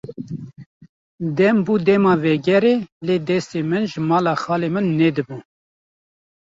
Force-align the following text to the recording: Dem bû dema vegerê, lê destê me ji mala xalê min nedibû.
Dem 1.37 1.57
bû 1.65 1.73
dema 1.85 2.13
vegerê, 2.23 2.75
lê 3.05 3.15
destê 3.27 3.59
me 3.69 3.79
ji 3.89 3.99
mala 4.09 4.33
xalê 4.43 4.69
min 4.75 4.87
nedibû. 4.99 5.37